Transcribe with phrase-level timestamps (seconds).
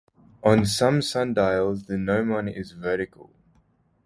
[0.43, 3.29] On some sundials, the gnomon is vertical.